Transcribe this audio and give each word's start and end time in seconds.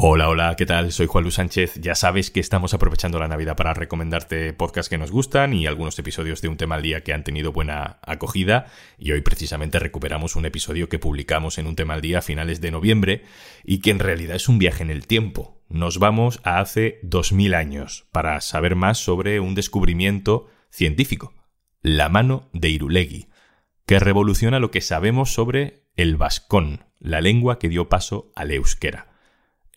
Hola, 0.00 0.28
hola, 0.28 0.54
¿qué 0.54 0.64
tal? 0.64 0.92
Soy 0.92 1.08
Juan 1.08 1.24
Luis 1.24 1.34
Sánchez. 1.34 1.80
Ya 1.80 1.96
sabes 1.96 2.30
que 2.30 2.38
estamos 2.38 2.72
aprovechando 2.72 3.18
la 3.18 3.26
Navidad 3.26 3.56
para 3.56 3.74
recomendarte 3.74 4.52
podcasts 4.52 4.88
que 4.88 4.96
nos 4.96 5.10
gustan 5.10 5.52
y 5.52 5.66
algunos 5.66 5.98
episodios 5.98 6.40
de 6.40 6.46
un 6.46 6.56
tema 6.56 6.76
al 6.76 6.82
día 6.82 7.02
que 7.02 7.12
han 7.12 7.24
tenido 7.24 7.50
buena 7.50 7.98
acogida. 8.02 8.66
Y 8.96 9.10
hoy 9.10 9.22
precisamente 9.22 9.80
recuperamos 9.80 10.36
un 10.36 10.46
episodio 10.46 10.88
que 10.88 11.00
publicamos 11.00 11.58
en 11.58 11.66
un 11.66 11.74
tema 11.74 11.94
al 11.94 12.00
día 12.00 12.18
a 12.18 12.22
finales 12.22 12.60
de 12.60 12.70
noviembre 12.70 13.24
y 13.64 13.80
que 13.80 13.90
en 13.90 13.98
realidad 13.98 14.36
es 14.36 14.48
un 14.48 14.60
viaje 14.60 14.84
en 14.84 14.90
el 14.90 15.04
tiempo. 15.04 15.60
Nos 15.68 15.98
vamos 15.98 16.38
a 16.44 16.60
hace 16.60 17.00
2000 17.02 17.54
años 17.54 18.06
para 18.12 18.40
saber 18.40 18.76
más 18.76 18.98
sobre 18.98 19.40
un 19.40 19.56
descubrimiento 19.56 20.46
científico, 20.70 21.34
la 21.82 22.08
mano 22.08 22.48
de 22.52 22.68
Irulegui, 22.68 23.26
que 23.84 23.98
revoluciona 23.98 24.60
lo 24.60 24.70
que 24.70 24.80
sabemos 24.80 25.34
sobre 25.34 25.88
el 25.96 26.16
vascón, 26.16 26.84
la 27.00 27.20
lengua 27.20 27.58
que 27.58 27.68
dio 27.68 27.88
paso 27.88 28.30
al 28.36 28.52
euskera 28.52 29.07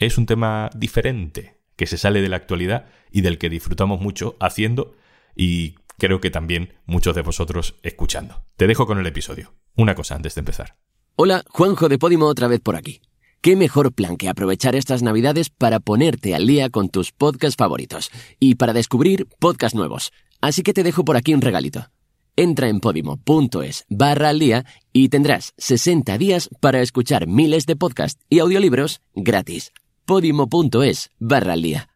es 0.06 0.18
un 0.18 0.26
tema 0.26 0.70
diferente, 0.76 1.58
que 1.76 1.88
se 1.88 1.98
sale 1.98 2.22
de 2.22 2.30
la 2.30 2.38
actualidad 2.38 2.88
y 3.12 3.22
del 3.22 3.38
que 3.38 3.50
disfrutamos 3.50 4.02
mucho 4.02 4.36
haciendo 4.40 4.96
y 5.36 5.76
creo 5.98 6.20
que 6.20 6.32
también 6.32 6.74
muchos 6.86 7.16
de 7.16 7.22
vosotros 7.22 7.76
escuchando. 7.84 8.44
Te 8.58 8.68
dejo 8.68 8.88
con 8.88 8.98
el 8.98 9.08
episodio. 9.08 9.54
Una 9.76 9.96
cosa 9.96 10.16
antes 10.16 10.36
de 10.36 10.40
empezar. 10.40 10.76
Hola, 11.16 11.44
Juanjo 11.50 11.88
de 11.90 12.00
Podimo 12.00 12.26
otra 12.26 12.48
vez 12.48 12.60
por 12.60 12.76
aquí. 12.76 13.02
¿Qué 13.42 13.56
mejor 13.56 13.94
plan 13.94 14.18
que 14.18 14.30
aprovechar 14.30 14.76
estas 14.76 15.04
navidades 15.04 15.50
para 15.50 15.80
ponerte 15.80 16.36
al 16.36 16.46
día 16.46 16.70
con 16.70 16.90
tus 16.90 17.12
podcasts 17.12 17.56
favoritos 17.56 18.12
y 18.40 18.56
para 18.56 18.74
descubrir 18.74 19.28
podcasts 19.40 19.76
nuevos? 19.76 20.12
Así 20.42 20.64
que 20.64 20.74
te 20.74 20.84
dejo 20.84 21.06
por 21.06 21.18
aquí 21.18 21.34
un 21.34 21.42
regalito. 21.42 21.88
Entra 22.36 22.70
en 22.70 22.80
podimo.es 22.80 23.86
barra 23.90 24.30
al 24.30 24.40
día 24.40 24.66
y 24.94 25.10
tendrás 25.10 25.54
60 25.58 26.18
días 26.18 26.50
para 26.60 26.82
escuchar 26.82 27.28
miles 27.28 27.66
de 27.66 27.76
podcasts 27.76 28.20
y 28.30 28.40
audiolibros 28.40 29.02
gratis 29.14 29.72
podimo.es 30.06 31.12
barra 31.20 31.54
al 31.54 31.62
día. 31.62 31.90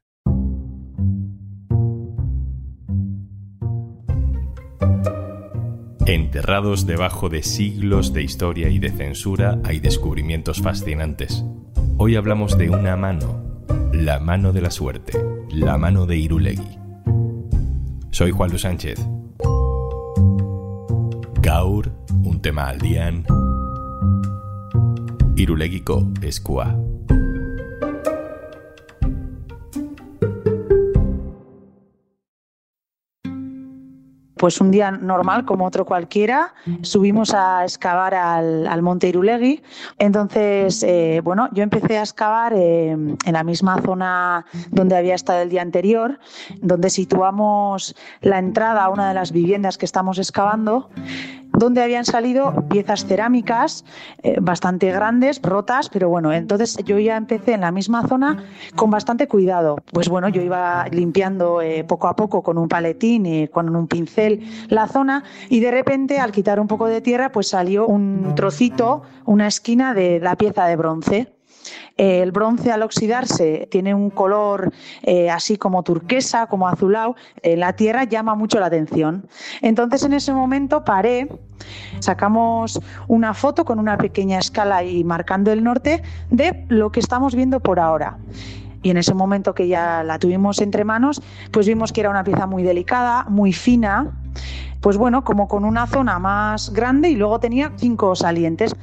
Enterrados 6.06 6.86
debajo 6.86 7.30
de 7.30 7.42
siglos 7.42 8.14
de 8.14 8.22
historia 8.22 8.70
y 8.70 8.78
de 8.78 8.92
censura 8.92 9.60
hay 9.64 9.80
descubrimientos 9.80 10.62
fascinantes. 10.62 11.44
Hoy 11.98 12.16
hablamos 12.16 12.58
de 12.60 12.70
una 12.70 12.96
mano, 12.96 13.64
la 13.92 14.20
mano 14.20 14.54
de 14.54 14.62
la 14.62 14.70
suerte, 14.70 15.20
la 15.50 15.80
mano 15.80 16.06
de 16.06 16.18
Irulegui. 16.18 16.78
Soy 18.12 18.30
Juan 18.30 18.52
Luis 18.52 18.62
Sánchez. 18.62 19.00
Gaur, 21.42 21.92
un 22.24 22.40
tema 22.40 22.70
al 22.70 22.80
día. 22.80 23.12
Irulegiko 25.36 26.08
escua. 26.22 26.78
Pues 34.46 34.62
un 34.62 34.70
día 34.70 34.92
normal 34.92 35.44
como 35.44 35.66
otro 35.66 35.86
cualquiera, 35.86 36.54
subimos 36.84 37.34
a 37.34 37.64
excavar 37.64 38.14
al, 38.14 38.82
Monte 38.84 39.08
Irulegui. 39.08 39.64
Entonces, 39.98 40.84
eh, 40.84 41.20
bueno, 41.24 41.50
yo 41.52 41.64
empecé 41.64 41.98
a 41.98 42.02
excavar 42.02 42.54
eh, 42.56 42.92
en 42.92 43.34
la 43.34 43.44
misma 43.44 43.82
zona 43.82 44.46
donde 44.70 44.96
había 44.96 45.16
estado 45.16 45.42
el 45.42 45.50
día 45.50 45.64
anterior, 45.64 46.20
donde 46.62 46.92
situamos 46.92 47.96
la 48.22 48.38
entrada 48.38 48.84
a 48.84 48.90
una 48.90 49.08
de 49.08 49.16
las 49.16 49.32
viviendas 49.32 49.80
que 49.80 49.86
estamos 49.86 50.20
excavando 50.20 50.92
donde 51.58 51.82
habían 51.82 52.06
salido 52.06 52.66
piezas 52.70 53.06
cerámicas 53.06 53.86
eh, 54.24 54.38
bastante 54.42 54.92
grandes, 54.92 55.42
rotas, 55.42 55.90
pero 55.90 56.10
bueno, 56.10 56.34
entonces 56.34 56.78
yo 56.86 57.00
ya 57.00 57.18
empecé 57.18 57.54
en 57.54 57.62
la 57.62 57.72
misma 57.72 58.08
zona 58.08 58.44
con 58.76 58.90
bastante 58.90 59.28
cuidado. 59.28 59.78
Pues 59.92 60.10
bueno, 60.10 60.30
yo 60.30 60.42
iba 60.42 60.88
limpiando 60.90 61.62
eh, 61.62 61.84
poco 61.84 62.08
a 62.08 62.16
poco 62.16 62.44
con 62.44 62.58
un 62.58 62.68
paletín 62.68 63.26
y 63.26 63.48
con 63.48 63.76
un 63.76 63.88
pincel 63.88 64.42
la 64.70 64.88
zona 64.88 65.24
y 65.50 65.60
de 65.60 65.72
repente 65.72 66.20
al 66.20 66.32
quitar 66.32 66.60
un 66.60 66.68
poco 66.68 66.88
de 66.88 67.02
tierra 67.02 67.32
pues 67.32 67.50
salió 67.50 67.88
un 67.88 68.36
trocito, 68.36 69.04
una 69.26 69.48
esquina 69.48 69.94
de 69.94 70.20
la 70.20 70.36
pieza 70.36 70.66
de 70.66 70.76
bronce. 70.76 71.35
Eh, 71.98 72.22
el 72.22 72.32
bronce 72.32 72.72
al 72.72 72.84
oxidarse 72.84 73.68
tiene 73.72 73.94
un 73.94 74.10
color 74.10 74.72
eh, 75.04 75.30
así 75.30 75.58
como 75.58 75.84
turquesa, 75.84 76.48
como 76.48 76.68
azulado. 76.68 77.16
En 77.42 77.60
la 77.60 77.74
tierra 77.74 78.04
llama 78.04 78.36
mucho 78.36 78.60
la 78.60 78.68
atención. 78.68 79.28
Entonces 79.62 80.04
en 80.04 80.14
ese 80.14 80.34
momento 80.34 80.84
paré, 80.84 81.28
sacamos 82.00 82.80
una 83.08 83.34
foto 83.34 83.66
con 83.66 83.80
una 83.80 83.98
pequeña 83.98 84.40
escala 84.40 84.84
y 84.84 85.04
marcando 85.04 85.52
el 85.52 85.64
norte 85.64 86.04
de 86.30 86.66
lo 86.70 86.92
que 86.92 87.00
estamos 87.00 87.36
viendo 87.36 87.60
por 87.60 87.80
ahora 87.80 88.18
y 88.86 88.92
en 88.92 88.98
ese 88.98 89.16
momento 89.16 89.56
que 89.56 89.68
ya 89.68 90.04
la 90.04 90.20
tuvimos 90.20 90.62
entre 90.62 90.86
manos, 90.86 91.20
pues 91.50 91.66
vimos 91.66 91.92
que 91.92 92.02
era 92.02 92.12
una 92.12 92.24
pieza 92.24 92.46
muy 92.46 92.62
delicada, 92.62 93.26
muy 93.28 93.52
fina, 93.52 94.12
pues 94.80 94.96
bueno, 94.96 95.24
como 95.24 95.48
con 95.48 95.66
una 95.66 95.88
zona 95.88 96.20
más 96.20 96.72
grande 96.72 97.10
y 97.10 97.16
luego 97.16 97.40
tenía 97.40 97.72
cinco 97.78 98.16
salientes 98.16 98.76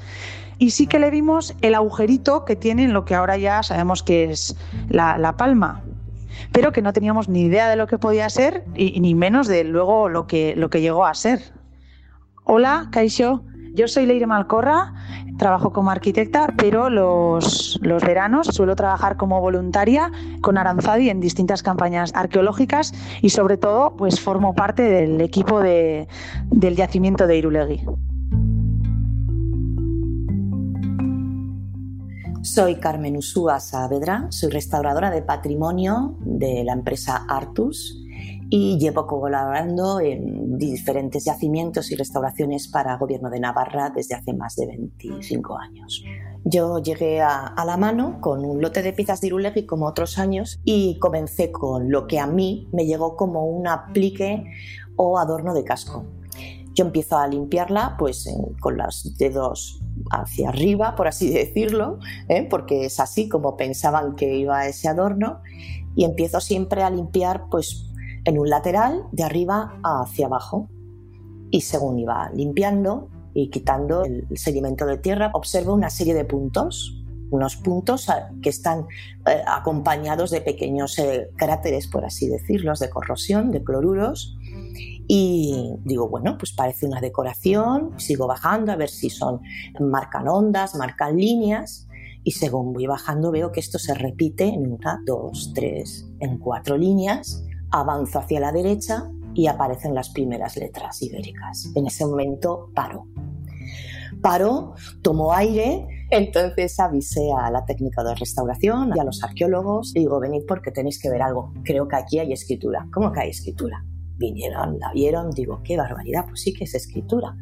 y 0.59 0.71
sí 0.71 0.87
que 0.87 0.99
le 0.99 1.11
vimos 1.11 1.55
el 1.63 1.75
agujerito 1.75 2.45
que 2.45 2.57
tiene 2.57 2.85
en 2.85 2.93
lo 2.93 3.05
que 3.05 3.15
ahora 3.15 3.37
ya 3.37 3.63
sabemos 3.63 4.03
que 4.03 4.31
es 4.31 4.57
la, 4.89 5.35
palma 5.37 5.83
pero 6.53 6.73
que 6.73 6.83
no 6.83 6.93
teníamos 6.93 7.29
ni 7.29 7.43
idea 7.43 7.69
de 7.69 7.77
lo 7.77 7.87
que 7.87 7.99
podía 7.99 8.29
ser 8.31 8.65
y, 8.75 9.01
ni 9.01 9.15
menos 9.15 9.47
de 9.47 9.65
luego 9.65 10.09
lo 10.09 10.27
que, 10.27 10.55
lo 10.57 10.71
que 10.71 10.81
llegó 10.81 11.05
a 11.07 11.15
ser. 11.15 11.41
Hola, 12.45 12.89
Kaisho. 12.91 13.45
Yo 13.75 13.89
soy 13.89 14.05
Leire 14.05 14.27
Malcorra, 14.27 14.93
trabajo 15.39 15.73
como 15.73 15.91
arquitecta, 15.91 16.53
pero 16.59 16.91
los, 16.91 17.79
los, 17.83 18.03
veranos 18.03 18.49
suelo 18.49 18.77
trabajar 18.77 19.17
como 19.17 19.41
voluntaria 19.41 20.11
con 20.43 20.59
Aranzadi 20.59 21.09
en 21.09 21.21
distintas 21.21 21.63
campañas 21.63 22.13
arqueológicas 22.15 22.93
y 23.23 23.31
sobre 23.31 23.57
todo 23.57 23.97
pues 23.97 24.21
formo 24.21 24.55
parte 24.55 24.83
del 24.83 25.23
equipo 25.23 25.61
de, 25.61 26.07
del 26.51 26.77
yacimiento 26.77 27.27
de 27.27 27.39
Irulegui. 27.39 27.87
Soy 32.43 32.81
Carmen 32.81 33.17
Usúa 33.17 33.61
Saavedra, 33.61 34.27
soy 34.31 34.51
restauradora 34.51 35.13
de 35.13 35.23
patrimonio 35.23 36.17
de 36.19 36.65
la 36.65 36.73
empresa 36.73 37.25
Artus 37.29 38.05
y 38.51 38.79
llevo 38.79 39.07
colaborando 39.07 40.01
en 40.01 40.59
diferentes 40.59 41.25
yacimientos 41.25 41.93
y 41.93 41.95
restauraciones 41.95 42.67
para 42.67 42.97
Gobierno 42.97 43.31
de 43.31 43.39
Navarra 43.39 43.91
desde 43.91 44.17
hace 44.17 44.35
más 44.35 44.57
de 44.57 44.67
25 44.67 45.57
años. 45.57 46.03
Yo 46.45 46.81
llegué 46.81 47.23
a, 47.23 47.55
la 47.65 47.77
mano 47.77 48.21
con 48.21 48.45
un 48.45 48.61
lote 48.61 48.83
de 48.83 48.93
piezas 48.93 49.21
de 49.21 49.29
Irulegui 49.29 49.65
como 49.65 49.87
otros 49.87 50.19
años 50.19 50.61
y 50.65 50.99
comencé 50.99 51.53
con 51.53 51.93
lo 51.93 52.09
que 52.09 52.19
a 52.19 52.27
mí 52.27 52.69
me 52.73 52.87
llegó 52.87 53.17
como 53.17 53.47
un 53.47 53.69
aplique 53.69 54.45
o 54.97 55.17
adorno 55.17 55.55
de 55.55 55.63
casco. 55.63 56.05
Yo 56.75 56.85
empiezo 56.85 57.19
a 57.19 57.27
limpiarla 57.27 57.97
pues 57.99 58.29
con 58.61 58.77
los 58.77 59.17
dedos 59.19 59.81
hacia 60.11 60.49
arriba, 60.49 60.95
por 60.95 61.09
así 61.09 61.31
decirlo, 61.31 61.99
¿eh? 62.29 62.47
porque 62.49 62.87
es 62.87 63.01
así 63.01 63.29
como 63.29 63.57
pensaban 63.57 64.17
que 64.17 64.37
iba 64.37 64.67
ese 64.67 64.89
adorno, 64.89 65.41
y 65.95 66.05
empiezo 66.05 66.41
siempre 66.41 66.83
a 66.83 66.91
limpiar 66.91 67.45
pues 67.51 67.91
en 68.25 68.39
un 68.39 68.49
lateral 68.49 69.05
de 69.13 69.25
arriba 69.25 69.79
hacia 69.83 70.27
abajo. 70.27 70.69
Y 71.51 71.61
según 71.61 71.99
iba 71.99 72.31
limpiando 72.35 73.09
y 73.35 73.51
quitando 73.51 74.05
el 74.05 74.27
sedimento 74.37 74.87
de 74.87 74.99
tierra, 74.99 75.31
observo 75.35 75.75
una 75.75 75.91
serie 75.91 76.15
de 76.15 76.25
puntos, 76.25 77.03
unos 77.31 77.57
puntos 77.57 78.09
que 78.43 78.51
están 78.51 78.87
eh, 79.27 79.43
acompañados 79.47 80.31
de 80.31 80.41
pequeños 80.41 80.99
eh, 80.99 81.31
cráteres, 81.37 81.89
por 81.89 82.05
así 82.05 82.29
decirlo, 82.29 82.73
de 82.79 82.91
corrosión, 82.91 83.51
de 83.51 83.63
cloruros, 83.63 84.37
y 85.15 85.75
digo, 85.85 86.09
bueno, 86.09 86.39
pues 86.39 86.53
parece 86.53 86.87
una 86.87 86.99
decoración, 86.99 87.91
sigo 87.99 88.27
bajando 88.27 88.73
a 88.73 88.77
ver 88.77 88.89
si 88.89 89.11
son, 89.11 89.43
marcan 89.79 90.27
ondas, 90.27 90.75
marcan 90.75 91.19
líneas, 91.19 91.87
y 92.25 92.31
según 92.31 92.73
voy 92.73 92.87
bajando 92.87 93.31
veo 93.31 93.53
que 93.53 93.61
esto 93.61 93.79
se 93.79 93.93
repite 93.93 94.45
en 94.45 94.73
una, 94.73 95.03
dos, 95.05 95.53
tres, 95.55 96.09
en 96.21 96.39
cuatro 96.39 96.79
líneas, 96.79 97.45
avanzo 97.71 98.21
hacia 98.21 98.41
la 98.41 98.53
derecha 98.53 99.11
y 99.35 99.49
aparecen 99.49 99.95
las 99.95 100.09
primeras 100.09 100.57
letras 100.57 101.03
ibéricas. 101.03 101.71
En 101.75 101.87
ese 101.87 102.07
momento 102.07 102.71
paro. 102.75 103.05
Paro, 104.23 104.73
tomo 105.03 105.35
aire, 105.35 106.07
entonces 106.11 106.81
avisé 106.81 107.29
a 107.39 107.51
la 107.51 107.67
técnica 107.67 108.03
de 108.03 108.15
restauración 108.15 108.93
y 108.97 108.99
a 108.99 109.05
los 109.05 109.23
arqueólogos 109.23 109.93
digo, 109.93 110.19
venid 110.21 110.45
porque 110.49 110.71
tenéis 110.71 110.99
que 110.99 111.11
ver 111.11 111.21
algo. 111.21 111.53
Creo 111.65 111.87
que 111.87 111.97
aquí 111.97 112.19
hay 112.19 112.33
escritura. 112.33 112.89
¿Cómo 112.91 113.13
que 113.13 113.21
hay 113.21 113.29
escritura? 113.29 113.85
Vinieron, 114.17 114.79
la 114.79 114.93
vieron, 114.93 115.31
digo, 115.31 115.63
qué 115.65 115.77
barbaridad, 115.77 116.25
pues 116.27 116.43
sí 116.43 116.53
que 116.53 116.65
es 116.65 116.75
escritura. 116.75 117.37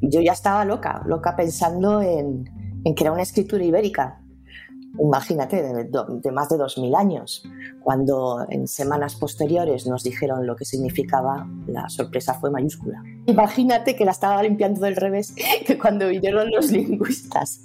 Yo 0.00 0.20
ya 0.20 0.32
estaba 0.32 0.64
loca, 0.64 1.02
loca 1.06 1.36
pensando 1.36 2.00
en, 2.02 2.44
que 2.84 3.04
era 3.04 3.12
una 3.12 3.22
escritura 3.22 3.64
ibérica. 3.64 4.20
imagínate, 4.98 5.62
de, 5.62 6.32
más 6.32 6.48
de 6.48 6.56
2.000 6.56 6.96
años. 6.96 7.42
Cuando 7.82 8.46
en 8.48 8.68
semanas 8.68 9.16
posteriores 9.16 9.86
nos 9.86 10.02
dijeron 10.02 10.46
lo 10.46 10.56
que 10.56 10.64
significaba, 10.64 11.46
la 11.66 11.88
sorpresa 11.88 12.34
fue 12.34 12.50
mayúscula. 12.50 13.02
Imagínate 13.26 13.94
que 13.94 14.04
la 14.04 14.10
estaba 14.10 14.42
limpiando 14.42 14.80
del 14.80 14.96
revés 14.96 15.34
que 15.66 15.78
cuando 15.78 16.08
vinieron 16.08 16.50
los 16.50 16.70
lingüistas 16.72 17.62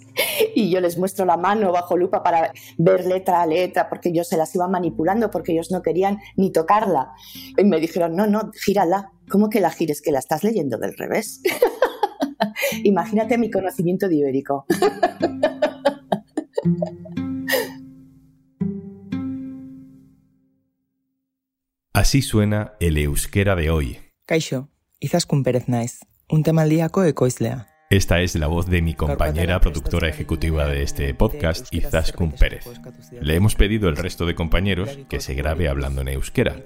y 0.55 0.69
yo 0.69 0.79
les 0.81 0.97
muestro 0.97 1.25
la 1.25 1.37
mano 1.37 1.71
bajo 1.71 1.97
lupa 1.97 2.23
para 2.23 2.51
ver 2.77 3.05
letra 3.05 3.41
a 3.41 3.47
letra 3.47 3.89
porque 3.89 4.13
yo 4.13 4.23
se 4.23 4.37
las 4.37 4.53
iba 4.55 4.67
manipulando 4.67 5.31
porque 5.31 5.53
ellos 5.53 5.71
no 5.71 5.81
querían 5.81 6.19
ni 6.35 6.51
tocarla. 6.51 7.11
Y 7.57 7.63
me 7.63 7.79
dijeron, 7.79 8.15
no, 8.15 8.27
no, 8.27 8.51
gírala. 8.53 9.11
¿Cómo 9.29 9.49
que 9.49 9.59
la 9.59 9.71
gires? 9.71 10.01
Que 10.01 10.11
la 10.11 10.19
estás 10.19 10.43
leyendo 10.43 10.77
del 10.77 10.95
revés. 10.95 11.41
Imagínate 12.83 13.37
mi 13.37 13.49
conocimiento 13.49 14.07
de 14.07 14.15
ibérico. 14.15 14.65
Así 21.93 22.21
suena 22.21 22.73
el 22.79 22.97
euskera 22.99 23.55
de 23.55 23.71
hoy. 23.71 23.97
Kaixo, 24.27 24.69
Izaskun 24.99 25.43
Pérez 25.43 25.67
naiz, 25.67 25.99
un 26.27 26.41
temaldíaco 26.41 27.03
ekoizlea. 27.03 27.67
Esta 27.91 28.19
es 28.21 28.33
la 28.33 28.47
voz 28.47 28.65
de 28.65 28.81
mi 28.81 28.95
compañera 28.95 29.59
productora 29.59 30.09
ejecutiva 30.09 30.65
de 30.65 30.81
este 30.81 31.13
podcast, 31.13 31.71
Izaskun 31.71 32.31
Pérez. 32.31 32.65
Le 33.21 33.35
hemos 33.35 33.53
pedido 33.53 33.89
al 33.89 33.95
resto 33.95 34.25
de 34.25 34.33
compañeros 34.33 34.97
que 35.07 35.19
se 35.19 35.35
grabe 35.35 35.69
hablando 35.69 36.01
en 36.01 36.07
euskera, 36.07 36.63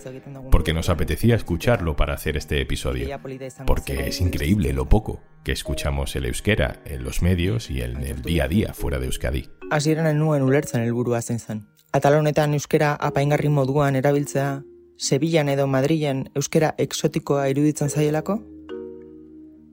porque 0.50 0.74
nos 0.74 0.88
apetecía 0.88 1.36
escucharlo 1.36 1.98
para 1.98 2.14
hacer 2.14 2.38
este 2.38 2.62
episodio, 2.62 3.20
porque 3.68 4.08
es 4.08 4.22
increíble 4.22 4.72
lo 4.72 4.88
poco 4.88 5.20
que 5.44 5.52
escuchamos 5.52 6.16
el 6.16 6.26
euskera 6.26 6.82
en 6.86 7.04
los 7.04 7.22
medios 7.22 7.70
y 7.70 7.82
en 7.82 8.02
el 8.02 8.22
día 8.22 8.46
a 8.46 8.48
día 8.48 8.74
fuera 8.74 8.98
de 8.98 9.08
Euskadi. 9.08 9.50
Hasieran 9.72 10.18
nuen 10.18 10.42
ulertzen 10.44 10.84
helburua 10.84 11.22
zen 11.22 11.40
zen. 11.40 11.68
Atal 11.92 12.16
honetan 12.16 12.54
euskera 12.54 12.96
apaingarri 12.96 13.50
moduan 13.50 13.98
erabiltzea 13.98 14.64
Sevillan 15.02 15.50
edo 15.50 15.66
Madrilen 15.66 16.28
euskera 16.38 16.76
exotikoa 16.78 17.48
iruditzen 17.50 17.90
zaielako? 17.90 18.36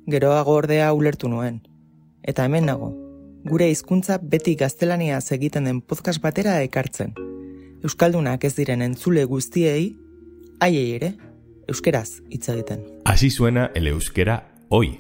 Geroago 0.09 0.55
ordea 0.57 0.87
ulertu 0.97 1.29
nuen. 1.29 1.59
Eta 2.25 2.47
hemen 2.49 2.65
nago, 2.65 2.89
gure 3.45 3.69
hizkuntza 3.69 4.17
beti 4.23 4.55
gaztelania 4.57 5.19
egiten 5.37 5.69
den 5.69 5.83
podcast 5.83 6.23
batera 6.25 6.57
ekartzen. 6.65 7.13
Euskaldunak 7.85 8.49
ez 8.49 8.55
diren 8.57 8.81
entzule 8.81 9.27
guztiei, 9.29 9.99
haiei 10.65 10.95
ere, 10.97 11.13
euskeraz 11.69 12.23
hitz 12.31 12.49
egiten. 12.49 12.87
Así 13.05 13.29
suena 13.29 13.71
el 13.75 13.87
euskera 13.87 14.65
hoy, 14.71 14.99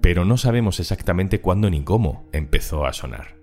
pero 0.00 0.24
no 0.24 0.36
sabemos 0.36 0.78
exactamente 0.78 1.40
cuándo 1.40 1.70
ni 1.70 1.82
cómo 1.82 2.28
empezó 2.30 2.86
a 2.86 2.92
sonar. 2.92 3.34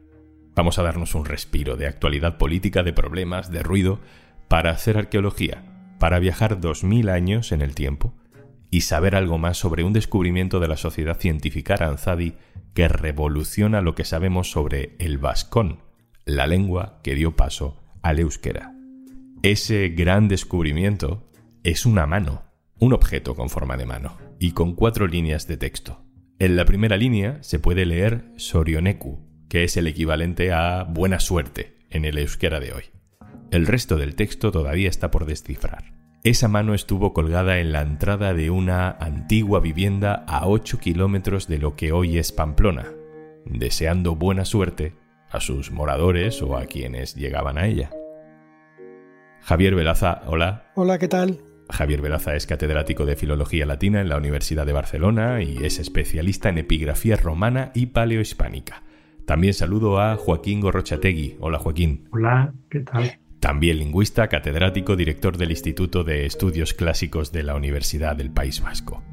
Vamos 0.55 0.79
a 0.79 0.83
darnos 0.83 1.15
un 1.15 1.25
respiro 1.25 1.75
de 1.75 1.85
actualidad 1.85 2.37
política, 2.37 2.83
de 2.83 2.93
problemas, 2.93 3.51
de 3.51 3.61
ruido, 3.61 3.99
para 4.47 4.71
hacer 4.71 4.97
arqueología 4.97 5.73
para 5.99 6.19
viajar 6.19 6.59
2000 6.59 7.09
años 7.09 7.51
en 7.51 7.61
el 7.61 7.75
tiempo 7.75 8.13
y 8.69 8.81
saber 8.81 9.15
algo 9.15 9.37
más 9.37 9.57
sobre 9.57 9.83
un 9.83 9.93
descubrimiento 9.93 10.59
de 10.59 10.67
la 10.67 10.77
sociedad 10.77 11.19
científica 11.19 11.75
aranzadi 11.75 12.33
que 12.73 12.87
revoluciona 12.87 13.81
lo 13.81 13.95
que 13.95 14.03
sabemos 14.03 14.51
sobre 14.51 14.95
el 14.99 15.17
vascón, 15.17 15.79
la 16.25 16.47
lengua 16.47 16.99
que 17.03 17.15
dio 17.15 17.35
paso 17.35 17.81
al 18.01 18.19
euskera. 18.19 18.73
Ese 19.41 19.89
gran 19.89 20.27
descubrimiento 20.27 21.29
es 21.63 21.85
una 21.85 22.05
mano, 22.05 22.43
un 22.79 22.93
objeto 22.93 23.35
con 23.35 23.49
forma 23.49 23.77
de 23.77 23.85
mano 23.85 24.17
y 24.39 24.51
con 24.51 24.75
cuatro 24.75 25.07
líneas 25.07 25.47
de 25.47 25.57
texto. 25.57 26.03
En 26.39 26.55
la 26.55 26.65
primera 26.65 26.97
línea 26.97 27.41
se 27.41 27.59
puede 27.59 27.85
leer 27.85 28.31
Sorioneku, 28.37 29.25
que 29.49 29.63
es 29.63 29.77
el 29.77 29.87
equivalente 29.87 30.51
a 30.51 30.83
buena 30.83 31.19
suerte 31.19 31.77
en 31.89 32.05
el 32.05 32.17
euskera 32.17 32.59
de 32.59 32.73
hoy. 32.73 32.83
El 33.49 33.65
resto 33.65 33.95
del 33.95 34.15
texto 34.15 34.51
todavía 34.51 34.89
está 34.89 35.09
por 35.09 35.25
descifrar. 35.25 35.93
Esa 36.23 36.49
mano 36.49 36.73
estuvo 36.73 37.13
colgada 37.13 37.59
en 37.59 37.71
la 37.71 37.81
entrada 37.81 38.33
de 38.33 38.49
una 38.49 38.91
antigua 38.91 39.61
vivienda 39.61 40.25
a 40.27 40.47
8 40.47 40.79
kilómetros 40.79 41.47
de 41.47 41.57
lo 41.57 41.75
que 41.77 41.93
hoy 41.93 42.17
es 42.17 42.33
Pamplona, 42.33 42.87
deseando 43.45 44.15
buena 44.15 44.43
suerte 44.43 44.95
a 45.29 45.39
sus 45.39 45.71
moradores 45.71 46.41
o 46.41 46.57
a 46.57 46.65
quienes 46.65 47.15
llegaban 47.15 47.57
a 47.57 47.67
ella. 47.67 47.89
Javier 49.41 49.75
Velaza, 49.75 50.23
hola. 50.25 50.71
Hola, 50.75 50.97
¿qué 50.97 51.07
tal? 51.07 51.39
Javier 51.69 52.01
Velaza 52.01 52.35
es 52.35 52.47
catedrático 52.47 53.05
de 53.05 53.15
Filología 53.15 53.65
Latina 53.65 54.01
en 54.01 54.09
la 54.09 54.17
Universidad 54.17 54.65
de 54.65 54.73
Barcelona 54.73 55.41
y 55.41 55.63
es 55.63 55.79
especialista 55.79 56.49
en 56.49 56.57
epigrafía 56.57 57.15
romana 57.15 57.71
y 57.73 57.87
paleohispánica. 57.87 58.83
También 59.25 59.53
saludo 59.53 60.01
a 60.01 60.17
Joaquín 60.17 60.59
Gorrochategui. 60.59 61.37
Hola, 61.39 61.59
Joaquín. 61.59 62.09
Hola, 62.11 62.53
¿qué 62.69 62.81
tal? 62.81 63.19
También 63.39 63.77
lingüista, 63.77 64.27
catedrático, 64.29 64.95
director 64.95 65.37
del 65.37 65.51
Instituto 65.51 66.03
de 66.03 66.25
Estudios 66.25 66.73
Clásicos 66.73 67.31
de 67.31 67.43
la 67.43 67.55
Universidad 67.55 68.15
del 68.15 68.31
País 68.31 68.61
Vasco. 68.61 69.03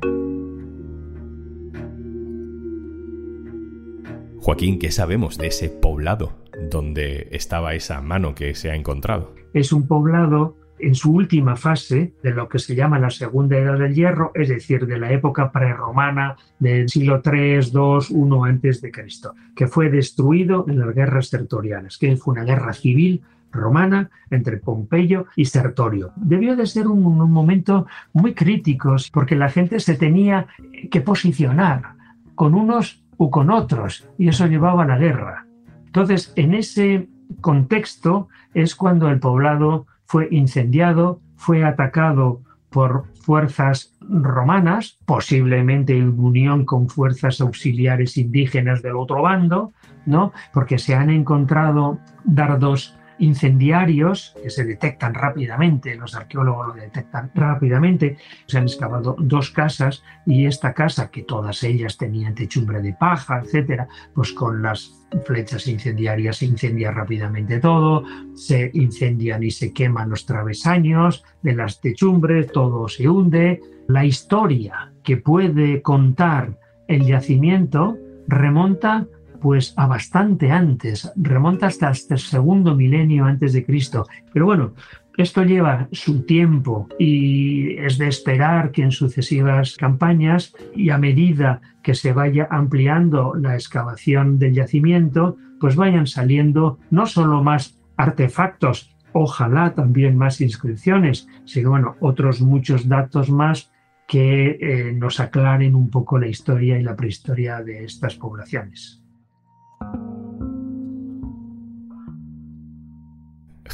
Joaquín, 4.38 4.79
¿qué 4.79 4.91
sabemos 4.91 5.37
de 5.37 5.49
ese 5.49 5.69
poblado 5.69 6.38
donde 6.71 7.29
estaba 7.32 7.75
esa 7.75 8.00
mano 8.00 8.35
que 8.35 8.55
se 8.55 8.71
ha 8.71 8.75
encontrado? 8.75 9.35
Es 9.53 9.73
un 9.73 9.87
poblado 9.87 10.56
en 10.79 10.94
su 10.94 11.12
última 11.12 11.56
fase 11.56 12.15
de 12.23 12.31
lo 12.31 12.49
que 12.49 12.59
se 12.59 12.75
llama 12.75 12.99
la 12.99 13.11
Segunda 13.11 13.59
Edad 13.59 13.79
del 13.79 13.94
Hierro, 13.94 14.32
es 14.35 14.49
decir, 14.49 14.87
de 14.87 14.99
la 14.99 15.12
época 15.12 15.53
prerromana 15.53 16.37
del 16.59 16.88
siglo 16.88 17.23
III, 17.25 17.61
II, 17.73 17.99
I 18.11 18.49
antes 18.49 18.81
de 18.81 18.91
Cristo, 18.91 19.35
que 19.55 19.67
fue 19.67 19.91
destruido 19.91 20.65
en 20.69 20.79
las 20.79 20.94
guerras 20.94 21.31
territoriales, 21.31 21.99
que 21.99 22.17
fue 22.17 22.32
una 22.32 22.44
guerra 22.44 22.73
civil 22.73 23.23
romana 23.55 24.11
entre 24.31 24.59
Pompeyo 24.59 25.27
y 25.37 25.47
Sertorio. 25.47 26.12
Debió 26.17 26.56
de 26.56 26.67
ser 26.67 26.89
un, 26.89 27.03
momento 27.31 27.87
muy 28.12 28.35
crítico 28.35 28.97
porque 29.12 29.37
la 29.37 29.49
gente 29.49 29.81
se 29.81 29.95
tenía 29.95 30.47
que 30.91 31.01
posicionar 31.01 31.95
con 32.35 32.55
unos 32.55 33.03
u 33.17 33.31
con 33.31 33.51
otros 33.51 34.09
y 34.19 34.29
eso 34.29 34.47
llevaba 34.47 34.83
a 34.83 34.87
la 34.87 34.99
guerra. 34.99 35.47
Entonces, 35.87 36.33
en 36.37 36.55
ese 36.55 37.09
contexto 37.41 38.29
es 38.53 38.75
cuando 38.75 39.09
el 39.09 39.21
poblado 39.21 39.87
fue 40.06 40.29
incendiado, 40.31 41.21
fue 41.37 41.65
atacado 41.65 42.43
por 42.71 43.05
fuerzas 43.25 43.97
romanas, 44.01 44.99
posiblemente 45.06 45.97
en 45.97 46.19
unión 46.19 46.65
con 46.65 46.89
fuerzas 46.89 47.41
auxiliares 47.41 48.17
indígenas 48.19 48.83
del 48.83 48.97
otro 48.97 49.23
bando, 49.23 49.73
¿no? 50.06 50.33
Porque 50.53 50.79
se 50.79 50.95
han 50.95 51.09
encontrado 51.09 51.99
dardos 52.25 52.99
incendiarios 53.19 54.34
que 54.43 54.50
se 54.50 54.64
detectan 54.64 55.14
rápidamente, 55.14 55.94
los 55.94 56.14
arqueólogos 56.14 56.69
lo 56.69 56.75
detectan 56.75 57.31
rápidamente. 57.34 58.16
Se 58.46 58.58
han 58.58 58.64
excavado 58.64 59.16
dos 59.19 59.50
casas 59.50 60.02
y 60.26 60.46
esta 60.46 60.72
casa, 60.72 61.11
que 61.11 61.22
todas 61.22 61.62
ellas 61.62 61.96
tenían 61.96 62.34
techumbre 62.34 62.81
de 62.81 62.93
paja, 62.93 63.40
etcétera, 63.40 63.88
pues 64.14 64.32
con 64.32 64.62
las 64.62 64.93
flechas 65.25 65.66
incendiarias 65.69 66.38
se 66.38 66.46
incendia 66.46 66.90
rápidamente 66.90 67.61
todo, 67.61 68.05
se 68.34 68.70
incendian 68.75 69.43
y 69.43 69.50
se 69.50 69.72
queman 69.72 70.10
los 70.10 70.26
travesaños 70.26 71.24
de 71.43 71.55
las 71.55 71.81
techumbres, 71.81 72.50
todo 72.53 72.89
se 72.89 73.08
hunde. 73.08 73.60
La 73.86 74.05
historia 74.05 74.93
que 75.03 75.19
puede 75.19 75.82
contar 75.82 76.58
el 76.89 77.06
yacimiento 77.06 77.96
remonta 78.27 79.06
pues 79.44 79.74
a 79.77 79.86
bastante 79.86 80.51
antes, 80.51 81.13
remonta 81.17 81.67
hasta, 81.67 81.91
el 81.91 82.19
segundo 82.19 82.74
milenio 82.74 83.27
antes 83.27 83.53
de 83.53 83.63
Cristo. 83.63 84.06
Pero 84.32 84.46
bueno, 84.46 84.72
esto 85.19 85.43
lleva 85.43 85.86
su 85.93 86.22
tiempo 86.22 86.89
y 86.98 87.77
es 87.77 87.98
de 87.98 88.08
esperar 88.08 88.72
que 88.72 88.81
en 88.81 88.91
sucesivas 88.91 89.77
campañas 89.77 90.55
y 90.74 90.89
a 90.89 90.96
medida 90.96 91.60
que 91.82 91.94
se 91.94 92.15
vaya 92.15 92.48
ampliando 92.51 93.34
la 93.34 93.53
excavación 93.53 94.39
del 94.39 94.55
yacimiento, 94.55 95.36
pues 95.60 95.77
vayan 95.77 96.06
saliendo 96.06 96.79
no 96.91 97.05
solo 97.05 97.43
más 97.43 97.79
artefactos, 97.98 98.96
ojalá 99.13 99.74
también 99.74 100.17
más 100.17 100.41
inscripciones, 100.41 101.29
sino 101.44 101.69
bueno, 101.69 101.96
otros 102.01 102.41
muchos 102.41 102.89
datos 102.89 103.29
más 103.29 103.70
que 104.08 104.56
eh, 104.58 104.93
nos 104.94 105.20
aclaren 105.20 105.74
un 105.74 105.91
poco 105.91 106.19
la 106.19 106.29
historia 106.29 106.79
y 106.79 106.82
la 106.82 106.96
prehistoria 106.96 107.60
de 107.63 107.84
estas 107.84 108.15
poblaciones. 108.15 109.04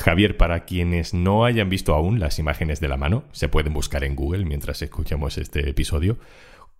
Javier, 0.00 0.38
para 0.38 0.64
quienes 0.64 1.12
no 1.12 1.44
hayan 1.44 1.68
visto 1.68 1.94
aún 1.94 2.20
las 2.20 2.38
imágenes 2.38 2.80
de 2.80 2.88
la 2.88 2.96
mano, 2.96 3.24
se 3.32 3.48
pueden 3.48 3.74
buscar 3.74 4.02
en 4.02 4.16
Google 4.16 4.46
mientras 4.46 4.80
escuchamos 4.80 5.36
este 5.36 5.68
episodio. 5.68 6.18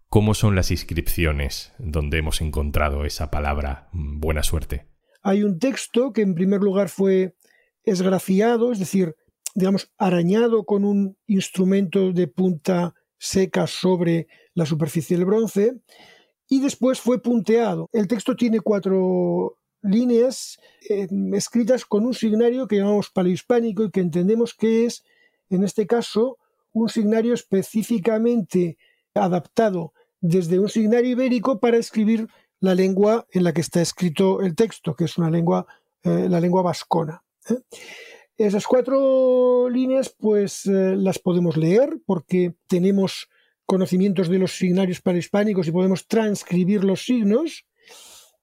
¿Cómo 0.08 0.32
son 0.32 0.56
las 0.56 0.70
inscripciones 0.70 1.72
donde 1.78 2.18
hemos 2.18 2.40
encontrado 2.40 3.04
esa 3.04 3.30
palabra 3.30 3.88
mm, 3.92 4.20
buena 4.20 4.42
suerte? 4.42 4.86
Hay 5.22 5.42
un 5.42 5.58
texto 5.58 6.12
que 6.12 6.22
en 6.22 6.34
primer 6.34 6.62
lugar 6.62 6.88
fue 6.88 7.36
esgrafiado, 7.84 8.72
es 8.72 8.78
decir, 8.78 9.14
digamos, 9.54 9.92
arañado 9.98 10.64
con 10.64 10.84
un 10.84 11.18
instrumento 11.26 12.12
de 12.12 12.26
punta 12.26 12.94
seca 13.18 13.66
sobre 13.66 14.28
la 14.54 14.64
superficie 14.64 15.16
del 15.16 15.26
bronce, 15.26 15.74
y 16.50 16.60
después 16.60 17.00
fue 17.00 17.22
punteado. 17.22 17.88
El 17.92 18.08
texto 18.08 18.36
tiene 18.36 18.60
cuatro 18.60 19.56
líneas 19.82 20.58
eh, 20.90 21.06
escritas 21.32 21.86
con 21.86 22.04
un 22.04 22.12
signario 22.12 22.66
que 22.66 22.76
llamamos 22.76 23.08
paleohispánico 23.08 23.84
y 23.84 23.90
que 23.90 24.00
entendemos 24.00 24.52
que 24.52 24.84
es, 24.84 25.04
en 25.48 25.62
este 25.62 25.86
caso, 25.86 26.38
un 26.72 26.88
signario 26.88 27.32
específicamente 27.34 28.76
adaptado 29.14 29.94
desde 30.20 30.58
un 30.58 30.68
signario 30.68 31.12
ibérico 31.12 31.60
para 31.60 31.78
escribir 31.78 32.28
la 32.58 32.74
lengua 32.74 33.26
en 33.30 33.44
la 33.44 33.54
que 33.54 33.62
está 33.62 33.80
escrito 33.80 34.42
el 34.42 34.54
texto, 34.56 34.94
que 34.94 35.04
es 35.04 35.16
una 35.18 35.30
lengua, 35.30 35.66
eh, 36.02 36.26
la 36.28 36.40
lengua 36.40 36.62
vascona. 36.62 37.22
¿eh? 37.48 37.60
Esas 38.36 38.66
cuatro 38.66 39.68
líneas, 39.70 40.14
pues 40.18 40.66
las 40.66 41.18
podemos 41.18 41.56
leer 41.56 41.98
porque 42.06 42.54
tenemos 42.66 43.28
conocimientos 43.74 44.28
de 44.28 44.40
los 44.40 44.52
signarios 44.52 45.00
paleohispánicos 45.00 45.68
y 45.68 45.72
podemos 45.72 46.08
transcribir 46.08 46.82
los 46.82 47.04
signos 47.04 47.66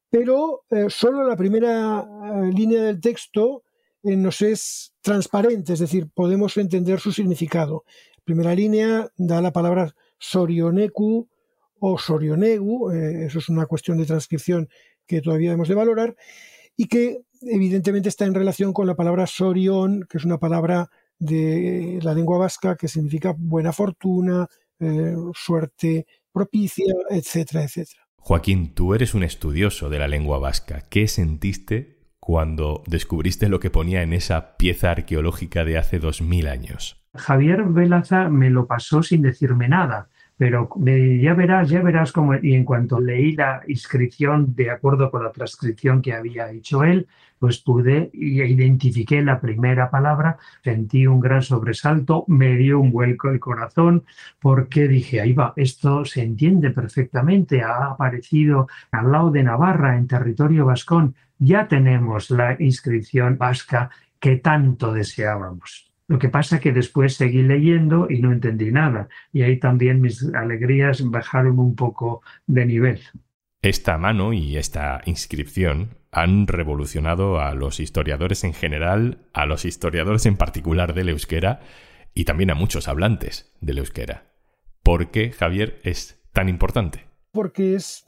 pero 0.09 0.63
eh, 0.69 0.85
solo 0.89 1.27
la 1.27 1.35
primera 1.35 1.99
eh, 2.01 2.53
línea 2.53 2.83
del 2.83 3.01
texto 3.01 3.63
eh, 4.03 4.15
nos 4.15 4.41
es 4.41 4.93
transparente, 5.01 5.73
es 5.73 5.79
decir, 5.79 6.07
podemos 6.13 6.55
entender 6.57 6.99
su 6.99 7.11
significado. 7.11 7.83
Primera 8.23 8.55
línea 8.55 9.09
da 9.17 9.41
la 9.41 9.51
palabra 9.51 9.93
sorioneku 10.17 11.27
o 11.79 11.97
sorionegu, 11.97 12.89
eso 12.91 13.39
es 13.39 13.49
una 13.49 13.65
cuestión 13.67 13.97
de 13.97 14.05
transcripción 14.05 14.67
que 15.05 15.21
todavía 15.21 15.49
debemos 15.49 15.67
de 15.67 15.75
valorar, 15.75 16.15
y 16.75 16.87
que 16.87 17.21
evidentemente 17.41 18.09
está 18.09 18.25
en 18.25 18.33
relación 18.33 18.73
con 18.73 18.87
la 18.87 18.95
palabra 18.95 19.27
sorion, 19.27 20.05
que 20.09 20.17
es 20.17 20.25
una 20.25 20.39
palabra 20.39 20.89
de 21.19 21.99
la 22.01 22.13
lengua 22.13 22.39
vasca 22.39 22.75
que 22.75 22.87
significa 22.87 23.35
buena 23.37 23.71
fortuna, 23.71 24.47
suerte 25.33 26.05
propicia, 26.31 26.93
etcétera, 27.09 27.63
etcétera. 27.63 28.07
Joaquín, 28.17 28.73
tú 28.73 28.93
eres 28.93 29.13
un 29.13 29.23
estudioso 29.23 29.89
de 29.89 29.99
la 29.99 30.07
lengua 30.07 30.37
vasca. 30.37 30.83
¿Qué 30.89 31.07
sentiste 31.07 31.99
cuando 32.19 32.83
descubriste 32.85 33.47
lo 33.47 33.59
que 33.59 33.69
ponía 33.69 34.01
en 34.01 34.11
esa 34.11 34.57
pieza 34.57 34.91
arqueológica 34.91 35.63
de 35.63 35.77
hace 35.77 35.99
dos 35.99 36.21
mil 36.21 36.47
años? 36.47 37.01
Javier 37.15 37.63
Velaza 37.63 38.29
me 38.29 38.49
lo 38.49 38.67
pasó 38.67 39.01
sin 39.01 39.21
decirme 39.21 39.69
nada. 39.69 40.09
Pero 40.37 40.69
ya 40.85 41.33
verás, 41.33 41.69
ya 41.69 41.81
verás 41.81 42.11
cómo. 42.11 42.35
Y 42.35 42.53
en 42.53 42.63
cuanto 42.63 42.99
leí 42.99 43.35
la 43.35 43.61
inscripción 43.67 44.53
de 44.55 44.69
acuerdo 44.69 45.09
con 45.09 45.23
la 45.23 45.31
transcripción 45.31 46.01
que 46.01 46.13
había 46.13 46.51
hecho 46.51 46.83
él, 46.83 47.07
pues 47.39 47.59
pude 47.59 48.09
y 48.13 48.41
identifiqué 48.41 49.21
la 49.21 49.39
primera 49.39 49.89
palabra, 49.89 50.37
sentí 50.63 51.07
un 51.07 51.19
gran 51.19 51.41
sobresalto, 51.41 52.25
me 52.27 52.55
dio 52.55 52.79
un 52.79 52.91
vuelco 52.91 53.29
el 53.29 53.39
corazón, 53.39 54.03
porque 54.39 54.87
dije, 54.87 55.21
ahí 55.21 55.33
va, 55.33 55.53
esto 55.55 56.05
se 56.05 56.23
entiende 56.23 56.71
perfectamente, 56.71 57.61
ha 57.61 57.91
aparecido 57.91 58.67
al 58.91 59.11
lado 59.11 59.31
de 59.31 59.43
Navarra, 59.43 59.97
en 59.97 60.07
territorio 60.07 60.65
vascón, 60.65 61.15
ya 61.39 61.67
tenemos 61.67 62.31
la 62.31 62.55
inscripción 62.59 63.37
vasca 63.37 63.91
que 64.19 64.37
tanto 64.37 64.93
deseábamos. 64.93 65.86
Lo 66.07 66.19
que 66.19 66.29
pasa 66.29 66.55
es 66.55 66.61
que 66.61 66.71
después 66.71 67.15
seguí 67.15 67.43
leyendo 67.43 68.07
y 68.09 68.21
no 68.21 68.31
entendí 68.31 68.71
nada. 68.71 69.09
Y 69.33 69.41
ahí 69.41 69.59
también 69.59 70.01
mis 70.01 70.23
alegrías 70.33 71.03
bajaron 71.03 71.59
un 71.59 71.75
poco 71.75 72.21
de 72.45 72.65
nivel. 72.65 73.01
Esta 73.61 73.97
mano 73.97 74.31
y 74.31 74.55
esta 74.57 75.01
inscripción 75.05 75.97
han 76.11 76.47
revolucionado 76.47 77.41
a 77.41 77.53
los 77.53 77.79
historiadores 77.79 78.43
en 78.45 78.53
general, 78.53 79.27
a 79.33 79.45
los 79.45 79.65
historiadores 79.65 80.25
en 80.25 80.37
particular 80.37 80.93
del 80.93 81.09
euskera 81.09 81.59
y 82.13 82.23
también 82.23 82.51
a 82.51 82.55
muchos 82.55 82.87
hablantes 82.87 83.53
del 83.59 83.79
euskera. 83.79 84.31
¿Por 84.83 85.11
qué, 85.11 85.31
Javier, 85.31 85.79
es 85.83 86.23
tan 86.31 86.47
importante? 86.47 87.05
Porque 87.31 87.75
es 87.75 88.05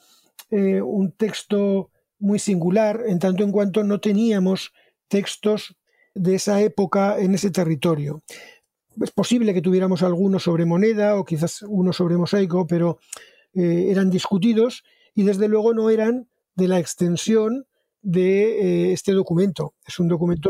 eh, 0.50 0.82
un 0.82 1.12
texto 1.12 1.91
muy 2.20 2.39
singular 2.39 3.01
en 3.06 3.20
tanto 3.20 3.44
en 3.44 3.51
cuanto 3.51 3.84
no 3.84 4.00
teníamos 4.00 4.74
textos 5.10 5.75
de 6.19 6.35
esa 6.35 6.61
época 6.61 7.17
en 7.17 7.33
ese 7.33 7.49
territorio. 7.49 8.21
Es 9.01 9.11
posible 9.11 9.53
que 9.53 9.61
tuviéramos 9.61 10.03
alguno 10.03 10.38
sobre 10.38 10.65
moneda 10.65 11.17
o 11.17 11.23
quizás 11.23 11.61
uno 11.61 11.93
sobre 11.93 12.17
mosaico, 12.17 12.67
pero 12.67 12.99
eh, 13.53 13.85
eran 13.89 14.09
discutidos 14.09 14.83
y 15.15 15.23
desde 15.23 15.47
luego 15.47 15.73
no 15.73 15.89
eran 15.89 16.27
de 16.55 16.67
la 16.67 16.77
extensión 16.77 17.67
de 18.01 18.89
eh, 18.89 18.91
este 18.91 19.13
documento. 19.13 19.75
Es 19.88 19.97
un 19.99 20.09
documento 20.09 20.49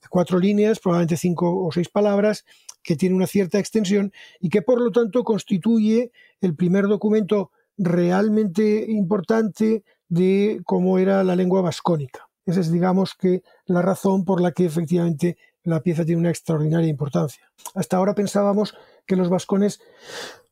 de 0.00 0.08
cuatro 0.08 0.38
líneas, 0.38 0.80
probablemente 0.80 1.18
cinco 1.18 1.62
o 1.62 1.70
seis 1.70 1.90
palabras, 1.90 2.46
que 2.82 2.96
tiene 2.96 3.14
una 3.14 3.26
cierta 3.26 3.58
extensión 3.58 4.12
y 4.40 4.48
que 4.48 4.62
por 4.62 4.80
lo 4.80 4.90
tanto 4.92 5.24
constituye 5.24 6.10
el 6.40 6.56
primer 6.56 6.86
documento 6.86 7.50
realmente 7.76 8.86
importante 8.88 9.84
de 10.08 10.62
cómo 10.64 10.98
era 10.98 11.22
la 11.22 11.36
lengua 11.36 11.60
vascónica. 11.60 12.31
Esa 12.44 12.60
es, 12.60 12.72
digamos, 12.72 13.14
que 13.14 13.42
la 13.66 13.82
razón 13.82 14.24
por 14.24 14.40
la 14.40 14.52
que 14.52 14.64
efectivamente 14.64 15.36
la 15.64 15.80
pieza 15.80 16.04
tiene 16.04 16.20
una 16.20 16.30
extraordinaria 16.30 16.88
importancia. 16.88 17.50
Hasta 17.74 17.96
ahora 17.96 18.14
pensábamos 18.14 18.74
que 19.06 19.16
los 19.16 19.28
vascones 19.28 19.80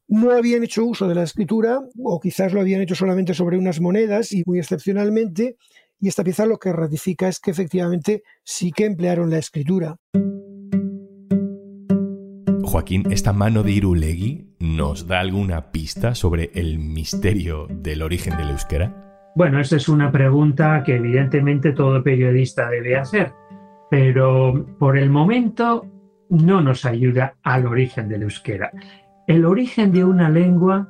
no 0.07 0.31
habían 0.33 0.65
hecho 0.65 0.85
uso 0.85 1.09
de 1.09 1.15
la 1.15 1.23
escritura, 1.23 1.81
o 2.03 2.21
quizás 2.21 2.53
lo 2.53 2.61
habían 2.61 2.81
hecho 2.81 2.95
solamente 2.95 3.35
sobre 3.35 3.59
unas 3.59 3.81
monedas 3.81 4.33
y 4.33 4.43
muy 4.47 4.59
excepcionalmente, 4.59 5.57
y 6.01 6.09
esta 6.09 6.25
pieza 6.25 6.47
lo 6.47 6.59
que 6.59 6.73
ratifica 6.73 7.29
es 7.29 7.41
que 7.41 7.51
efectivamente 7.51 8.23
sí 8.43 8.73
que 8.73 8.87
emplearon 8.87 9.31
la 9.31 9.39
escritura. 9.39 9.97
Joaquín, 12.63 13.11
¿esta 13.11 13.33
mano 13.33 13.63
de 13.63 13.73
Irulegui 13.73 14.55
nos 14.61 15.07
da 15.07 15.21
alguna 15.21 15.73
pista 15.73 16.15
sobre 16.15 16.51
el 16.55 16.79
misterio 16.79 17.67
del 17.69 18.03
origen 18.03 18.37
del 18.37 18.51
euskera? 18.51 19.10
Bueno, 19.35 19.61
esa 19.61 19.77
es 19.77 19.89
una 19.89 20.11
pregunta 20.11 20.83
que 20.85 20.97
evidentemente 20.97 21.73
todo 21.73 22.03
periodista 22.03 22.69
debe 22.69 22.97
hacer, 22.97 23.33
pero 23.91 24.67
por 24.79 24.99
el 24.99 25.11
momento 25.11 25.87
no 26.31 26.61
nos 26.61 26.85
ayuda 26.85 27.35
al 27.43 27.67
origen 27.67 28.09
del 28.09 28.23
euskera. 28.23 28.71
El 29.27 29.45
origen 29.45 29.93
de 29.93 30.05
una 30.05 30.29
lengua 30.29 30.89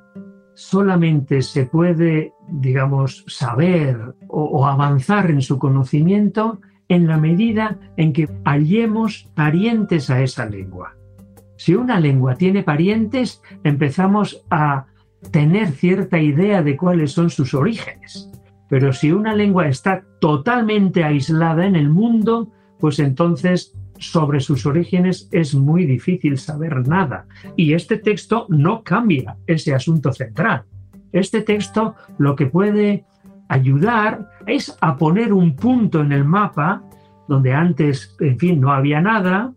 solamente 0.54 1.42
se 1.42 1.66
puede, 1.66 2.32
digamos, 2.49 3.25
saber 3.26 4.14
o, 4.28 4.66
avanzar 4.66 5.30
en 5.30 5.42
su 5.42 5.59
conocimiento 5.59 6.61
en 6.88 7.06
la 7.06 7.16
medida 7.16 7.78
en 7.97 8.12
que 8.12 8.28
hallemos 8.44 9.30
parientes 9.35 10.11
a 10.11 10.23
esa 10.23 10.47
lengua. 10.47 10.97
Si 11.56 11.75
una 11.75 12.00
lengua 12.00 12.35
tiene 12.35 12.62
parientes, 12.62 13.42
empezamos 13.64 14.44
a 14.50 14.87
tener 15.30 15.72
cierta 15.72 16.18
idea 16.20 16.62
de 16.62 16.76
cuáles 16.76 17.12
son 17.12 17.30
sus 17.30 17.54
orígenes. 17.54 18.30
Pero 18.68 18.92
si 18.92 19.12
una 19.12 19.34
lengua 19.34 19.68
está 19.68 20.04
totalmente 20.20 21.04
aislada 21.04 21.66
en 21.66 21.76
el 21.76 21.90
mundo, 21.90 22.52
pues 22.78 22.98
entonces 22.98 23.76
sobre 23.98 24.40
sus 24.40 24.64
orígenes 24.64 25.28
es 25.32 25.54
muy 25.54 25.84
difícil 25.84 26.38
saber 26.38 26.86
nada. 26.88 27.26
Y 27.56 27.74
este 27.74 27.98
texto 27.98 28.46
no 28.48 28.82
cambia 28.82 29.36
ese 29.46 29.74
asunto 29.74 30.12
central. 30.12 30.64
Este 31.12 31.42
texto 31.42 31.94
lo 32.18 32.36
que 32.36 32.46
puede 32.46 33.04
ayudar 33.48 34.30
es 34.46 34.76
a 34.80 34.96
poner 34.96 35.32
un 35.32 35.56
punto 35.56 36.00
en 36.00 36.12
el 36.12 36.24
mapa 36.24 36.82
donde 37.28 37.52
antes, 37.52 38.16
en 38.18 38.38
fin, 38.38 38.60
no 38.60 38.72
había 38.72 39.00
nada, 39.00 39.52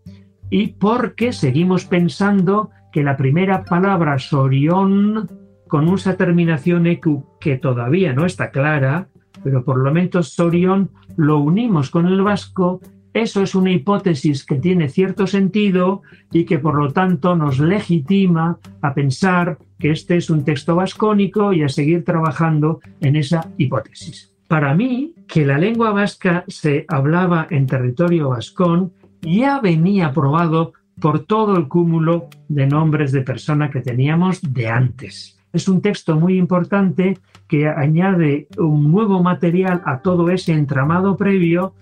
y 0.52 0.68
porque 0.68 1.34
seguimos 1.34 1.86
pensando 1.86 2.70
que 2.92 3.02
la 3.02 3.18
primera 3.18 3.64
palabra 3.64 4.20
sorión 4.20 5.28
con 5.74 5.90
una 5.90 6.16
terminación 6.16 6.86
EQ 6.86 7.40
que 7.40 7.58
todavía 7.58 8.14
no 8.14 8.28
está 8.28 8.52
clara, 8.52 9.08
pero 9.44 9.66
por 9.66 9.80
lo 9.80 9.92
menos 9.92 10.30
Sorión 10.30 10.92
lo 11.18 11.40
unimos 11.40 11.90
con 11.90 12.06
el 12.06 12.22
vasco, 12.22 12.80
eso 13.12 13.42
es 13.42 13.56
una 13.56 13.72
hipótesis 13.72 14.46
que 14.46 14.58
tiene 14.58 14.88
cierto 14.88 15.26
sentido 15.26 16.04
y 16.32 16.46
que 16.46 16.60
por 16.60 16.76
lo 16.76 16.92
tanto 16.92 17.36
nos 17.36 17.58
legitima 17.58 18.60
a 18.84 18.94
pensar 18.94 19.58
que 19.80 19.90
este 19.90 20.18
es 20.18 20.30
un 20.30 20.46
texto 20.46 20.76
vascónico 20.76 21.54
y 21.54 21.64
a 21.64 21.70
seguir 21.70 22.04
trabajando 22.04 22.80
en 23.02 23.16
esa 23.16 23.50
hipótesis. 23.58 24.32
Para 24.48 24.76
mí, 24.76 25.16
que 25.28 25.44
la 25.44 25.58
lengua 25.58 25.90
vasca 25.90 26.44
se 26.48 26.86
hablaba 26.88 27.48
en 27.50 27.66
territorio 27.66 28.30
vascón 28.30 28.94
ya 29.24 29.60
venía 29.60 30.14
probado 30.14 30.74
por 31.02 31.26
todo 31.26 31.58
el 31.58 31.68
cúmulo 31.68 32.30
de 32.48 32.68
nombres 32.68 33.12
de 33.12 33.24
persona 33.24 33.72
que 33.72 33.82
teníamos 33.82 34.40
de 34.54 34.68
antes. 34.68 35.40
Es 35.54 35.68
un 35.68 35.82
texto 35.82 36.20
muy 36.20 36.38
importante 36.38 37.20
que 37.48 37.68
añade 37.68 38.48
un 38.58 38.92
nuevo 38.92 39.22
material 39.22 39.82
a 39.86 40.02
todo 40.02 40.30
ese 40.30 40.54
entramado 40.54 41.16
previo, 41.16 41.76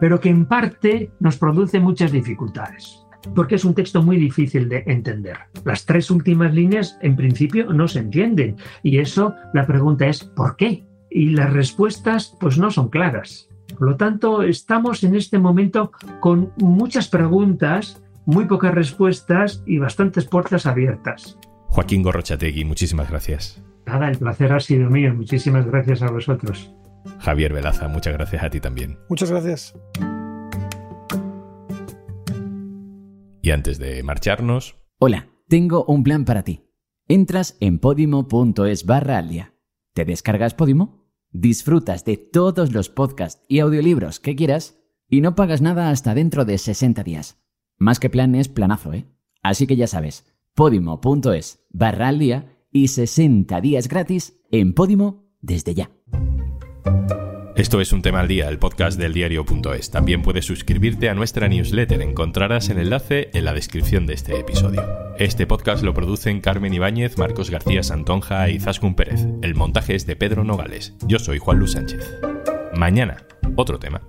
pero 0.00 0.18
que 0.18 0.30
en 0.30 0.46
parte 0.46 1.12
nos 1.20 1.36
produce 1.36 1.78
muchas 1.78 2.10
dificultades 2.10 3.04
porque 3.34 3.56
es 3.56 3.64
un 3.64 3.74
texto 3.74 4.02
muy 4.02 4.16
difícil 4.16 4.68
de 4.68 4.84
entender. 4.86 5.36
Las 5.64 5.84
tres 5.84 6.10
últimas 6.10 6.54
líneas 6.54 6.98
en 7.02 7.16
principio 7.16 7.72
no 7.72 7.88
se 7.88 7.98
entienden 7.98 8.56
y 8.82 8.98
eso 8.98 9.34
la 9.52 9.66
pregunta 9.66 10.06
es 10.06 10.24
¿por 10.24 10.56
qué? 10.56 10.86
Y 11.10 11.30
las 11.30 11.52
respuestas 11.52 12.36
pues 12.40 12.58
no 12.58 12.70
son 12.70 12.88
claras. 12.88 13.48
Por 13.76 13.88
lo 13.88 13.96
tanto, 13.96 14.42
estamos 14.42 15.04
en 15.04 15.14
este 15.14 15.38
momento 15.38 15.92
con 16.20 16.52
muchas 16.56 17.08
preguntas, 17.08 18.02
muy 18.24 18.46
pocas 18.46 18.74
respuestas 18.74 19.62
y 19.66 19.78
bastantes 19.78 20.24
puertas 20.24 20.64
abiertas. 20.64 21.38
Joaquín 21.78 22.02
Gorrochategui, 22.02 22.64
muchísimas 22.64 23.08
gracias. 23.08 23.62
Nada, 23.86 24.10
el 24.10 24.18
placer 24.18 24.52
ha 24.52 24.58
sido 24.58 24.90
mío. 24.90 25.14
Muchísimas 25.14 25.64
gracias 25.64 26.02
a 26.02 26.10
vosotros. 26.10 26.74
Javier 27.20 27.52
Velaza, 27.52 27.86
muchas 27.86 28.14
gracias 28.14 28.42
a 28.42 28.50
ti 28.50 28.58
también. 28.58 28.98
Muchas 29.08 29.30
gracias. 29.30 29.78
Y 33.42 33.52
antes 33.52 33.78
de 33.78 34.02
marcharnos... 34.02 34.74
Hola, 34.98 35.28
tengo 35.46 35.84
un 35.84 36.02
plan 36.02 36.24
para 36.24 36.42
ti. 36.42 36.68
Entras 37.06 37.56
en 37.60 37.78
podimo.es 37.78 38.84
barra 38.84 39.18
al 39.18 39.28
día. 39.28 39.54
¿Te 39.94 40.04
descargas 40.04 40.54
Podimo? 40.54 41.06
Disfrutas 41.30 42.04
de 42.04 42.16
todos 42.16 42.72
los 42.72 42.88
podcasts 42.88 43.44
y 43.46 43.60
audiolibros 43.60 44.18
que 44.18 44.34
quieras 44.34 44.80
y 45.08 45.20
no 45.20 45.36
pagas 45.36 45.62
nada 45.62 45.90
hasta 45.90 46.16
dentro 46.16 46.44
de 46.44 46.58
60 46.58 47.04
días. 47.04 47.40
Más 47.76 48.00
que 48.00 48.10
plan 48.10 48.34
es 48.34 48.48
planazo, 48.48 48.94
¿eh? 48.94 49.06
Así 49.44 49.68
que 49.68 49.76
ya 49.76 49.86
sabes, 49.86 50.24
podimo.es 50.58 51.60
barra 51.70 52.08
al 52.08 52.18
día 52.18 52.52
y 52.72 52.88
60 52.88 53.60
días 53.60 53.86
gratis 53.86 54.40
en 54.50 54.74
Podimo 54.74 55.22
desde 55.40 55.72
ya. 55.72 55.92
Esto 57.54 57.80
es 57.80 57.92
un 57.92 58.02
tema 58.02 58.18
al 58.18 58.26
día, 58.26 58.48
el 58.48 58.58
podcast 58.58 58.98
del 58.98 59.12
diario.es. 59.12 59.90
También 59.92 60.20
puedes 60.20 60.46
suscribirte 60.46 61.08
a 61.08 61.14
nuestra 61.14 61.46
newsletter. 61.46 62.02
Encontrarás 62.02 62.70
el 62.70 62.78
enlace 62.78 63.30
en 63.34 63.44
la 63.44 63.52
descripción 63.52 64.04
de 64.06 64.14
este 64.14 64.36
episodio. 64.36 64.84
Este 65.16 65.46
podcast 65.46 65.84
lo 65.84 65.94
producen 65.94 66.40
Carmen 66.40 66.74
Ibáñez, 66.74 67.18
Marcos 67.18 67.50
García 67.50 67.84
Santonja 67.84 68.50
y 68.50 68.58
Zascun 68.58 68.96
Pérez. 68.96 69.28
El 69.42 69.54
montaje 69.54 69.94
es 69.94 70.06
de 70.06 70.16
Pedro 70.16 70.42
Nogales. 70.42 70.96
Yo 71.06 71.20
soy 71.20 71.38
Juan 71.38 71.60
Luis 71.60 71.70
Sánchez. 71.72 72.18
Mañana, 72.74 73.24
otro 73.54 73.78
tema. 73.78 74.02